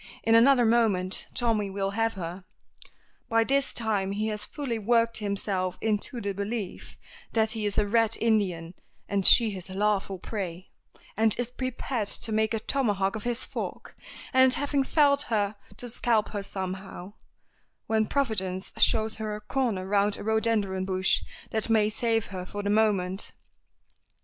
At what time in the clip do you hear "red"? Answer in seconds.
7.85-8.17